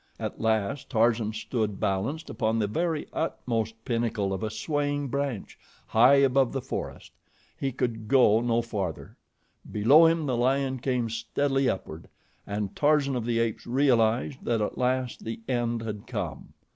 At 0.19 0.41
last 0.41 0.89
Tarzan 0.89 1.31
stood 1.31 1.79
balanced 1.79 2.31
upon 2.31 2.57
the 2.57 2.65
very 2.65 3.07
utmost 3.13 3.75
pinnacle 3.85 4.33
of 4.33 4.41
a 4.41 4.49
swaying 4.49 5.09
branch, 5.09 5.59
high 5.85 6.15
above 6.15 6.53
the 6.53 6.59
forest. 6.63 7.11
He 7.55 7.71
could 7.71 8.07
go 8.07 8.41
no 8.41 8.63
farther. 8.63 9.15
Below 9.71 10.07
him 10.07 10.25
the 10.25 10.35
lion 10.35 10.79
came 10.79 11.07
steadily 11.11 11.69
upward, 11.69 12.09
and 12.47 12.75
Tarzan 12.75 13.15
of 13.15 13.25
the 13.25 13.37
Apes 13.37 13.67
realized 13.67 14.43
that 14.43 14.59
at 14.59 14.75
last 14.75 15.23
the 15.23 15.39
end 15.47 15.83
had 15.83 16.07
come. 16.07 16.53